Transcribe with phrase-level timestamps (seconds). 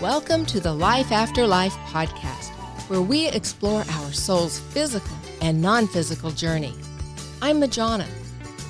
[0.00, 2.50] Welcome to the Life After Life podcast,
[2.88, 6.74] where we explore our soul's physical and non physical journey.
[7.40, 8.06] I'm Majona.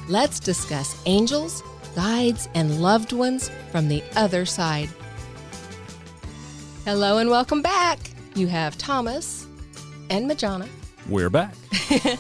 [0.08, 1.62] Let's discuss angels,
[1.94, 4.88] guides, and loved ones from the other side.
[6.85, 7.99] Hello and welcome back.
[8.35, 9.47] You have Thomas
[10.11, 10.69] and Majona.
[11.08, 11.54] We're back.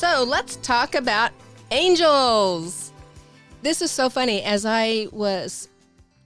[0.00, 1.30] So let's talk about
[1.70, 2.90] angels.
[3.60, 4.42] This is so funny.
[4.42, 5.68] As I was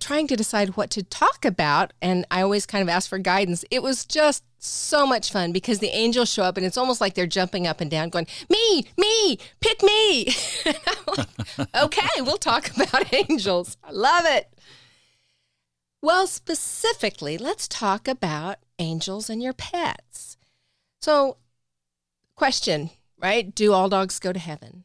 [0.04, 3.64] trying to decide what to talk about, and I always kind of ask for guidance,
[3.70, 7.14] it was just so much fun because the angels show up and it's almost like
[7.14, 10.34] they're jumping up and down, going, Me, me, pick me.
[11.16, 13.76] like, okay, we'll talk about angels.
[13.82, 14.48] I love it.
[16.02, 20.36] Well, specifically, let's talk about angels and your pets.
[21.00, 21.38] So,
[22.34, 22.90] question
[23.24, 23.54] right?
[23.54, 24.84] Do all dogs go to heaven?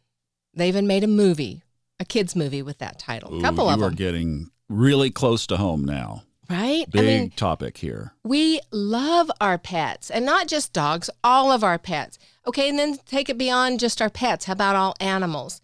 [0.54, 1.64] They even made a movie,
[2.00, 3.38] a kids movie with that title.
[3.38, 3.90] A couple of them.
[3.90, 6.24] are getting really close to home now.
[6.50, 6.90] right?
[6.90, 8.14] Big I mean, topic here.
[8.24, 12.18] we love our pets, and not just dogs, all of our pets.
[12.48, 14.46] Okay, and then take it beyond just our pets.
[14.46, 15.62] How about all animals?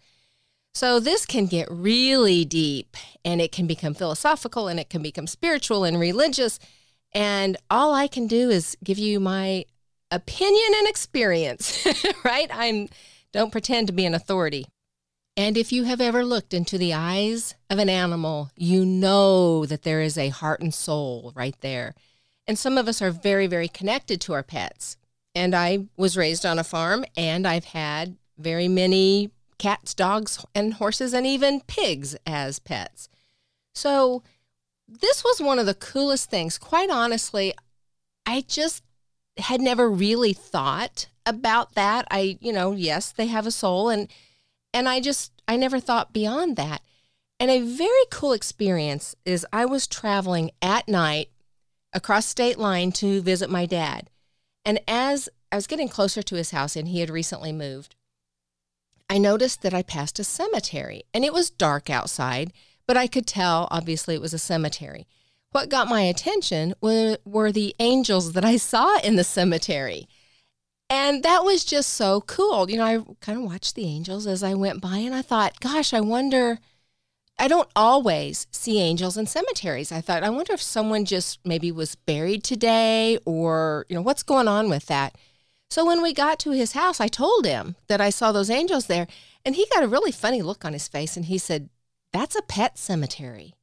[0.74, 5.26] So this can get really deep, and it can become philosophical, and it can become
[5.26, 6.58] spiritual and religious.
[7.12, 9.64] And all I can do is give you my
[10.10, 11.86] opinion and experience,
[12.24, 12.50] right?
[12.52, 12.88] I'm
[13.32, 14.66] don't pretend to be an authority.
[15.36, 19.82] And if you have ever looked into the eyes of an animal, you know that
[19.82, 21.94] there is a heart and soul right there.
[22.46, 24.96] And some of us are very, very connected to our pets.
[25.34, 30.74] And I was raised on a farm and I've had very many cats, dogs, and
[30.74, 33.08] horses, and even pigs as pets.
[33.74, 34.22] So
[34.88, 36.56] this was one of the coolest things.
[36.56, 37.52] Quite honestly,
[38.24, 38.82] I just
[39.38, 42.06] had never really thought about that.
[42.10, 44.08] I, you know, yes, they have a soul and
[44.76, 46.82] and I just I never thought beyond that.
[47.40, 51.30] And a very cool experience is I was traveling at night
[51.94, 54.10] across state line to visit my dad.
[54.66, 57.94] And as I was getting closer to his house and he had recently moved,
[59.08, 62.52] I noticed that I passed a cemetery and it was dark outside,
[62.86, 65.06] but I could tell obviously it was a cemetery.
[65.52, 70.06] What got my attention were, were the angels that I saw in the cemetery.
[70.88, 72.70] And that was just so cool.
[72.70, 75.60] You know, I kind of watched the angels as I went by and I thought,
[75.60, 76.58] gosh, I wonder.
[77.38, 79.92] I don't always see angels in cemeteries.
[79.92, 84.22] I thought, I wonder if someone just maybe was buried today or, you know, what's
[84.22, 85.16] going on with that.
[85.68, 88.86] So when we got to his house, I told him that I saw those angels
[88.86, 89.06] there.
[89.44, 91.68] And he got a really funny look on his face and he said,
[92.12, 93.54] That's a pet cemetery.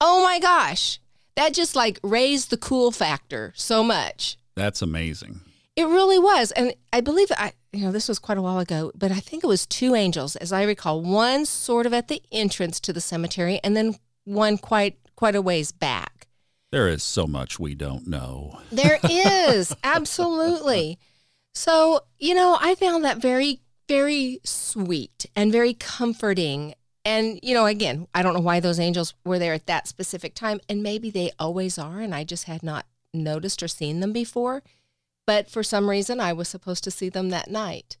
[0.00, 0.98] Oh my gosh.
[1.36, 4.38] That just like raised the cool factor so much.
[4.56, 5.40] That's amazing.
[5.76, 6.50] It really was.
[6.52, 9.44] And I believe I you know, this was quite a while ago, but I think
[9.44, 11.02] it was two angels, as I recall.
[11.02, 15.42] One sort of at the entrance to the cemetery and then one quite quite a
[15.42, 16.26] ways back.
[16.72, 18.60] There is so much we don't know.
[18.72, 20.98] There is, absolutely.
[21.54, 26.74] So, you know, I found that very, very sweet and very comforting.
[27.04, 30.34] And, you know, again, I don't know why those angels were there at that specific
[30.34, 30.60] time.
[30.68, 32.00] And maybe they always are.
[32.00, 34.62] And I just had not noticed or seen them before.
[35.26, 37.96] But for some reason, I was supposed to see them that night.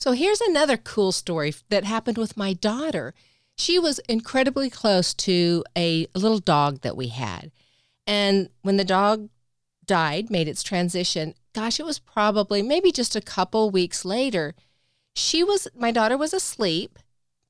[0.00, 3.14] So here's another cool story that happened with my daughter.
[3.56, 7.52] She was incredibly close to a little dog that we had.
[8.06, 9.28] And when the dog
[9.86, 14.54] died, made its transition, gosh, it was probably maybe just a couple weeks later.
[15.14, 16.98] She was, my daughter was asleep,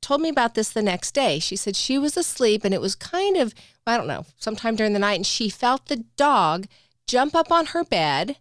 [0.03, 1.39] told me about this the next day.
[1.39, 3.55] She said she was asleep and it was kind of,
[3.87, 6.67] I don't know, sometime during the night, and she felt the dog
[7.07, 8.37] jump up on her bed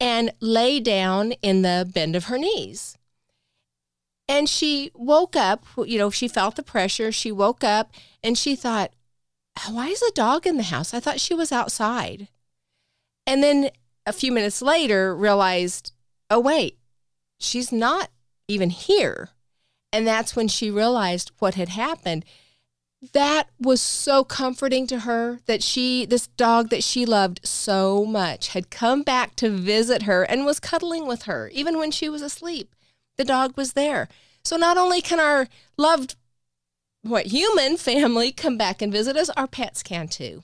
[0.00, 2.96] and lay down in the bend of her knees.
[4.28, 7.10] And she woke up, you know, she felt the pressure.
[7.10, 7.90] She woke up
[8.22, 8.92] and she thought,
[9.70, 10.94] why is a dog in the house?
[10.94, 12.28] I thought she was outside.
[13.26, 13.70] And then
[14.06, 15.92] a few minutes later realized,
[16.30, 16.78] oh, wait,
[17.38, 18.10] she's not
[18.46, 19.30] even here.
[19.92, 22.24] And that's when she realized what had happened.
[23.12, 28.48] That was so comforting to her that she, this dog that she loved so much,
[28.48, 32.22] had come back to visit her and was cuddling with her, even when she was
[32.22, 32.74] asleep.
[33.16, 34.08] The dog was there.
[34.44, 36.16] So not only can our loved,
[37.02, 40.42] what, human family come back and visit us, our pets can too.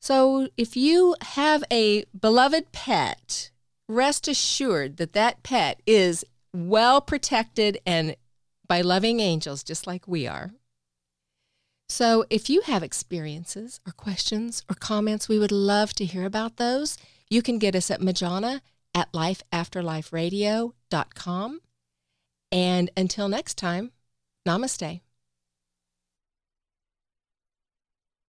[0.00, 3.52] So if you have a beloved pet,
[3.88, 8.16] rest assured that that pet is well protected and
[8.66, 10.50] by loving angels, just like we are.
[11.92, 16.56] So if you have experiences or questions or comments, we would love to hear about
[16.56, 16.96] those.
[17.28, 18.62] You can get us at Majona
[18.94, 21.60] at lifeafterliferadio.com.
[22.50, 23.92] And until next time,
[24.48, 25.02] namaste.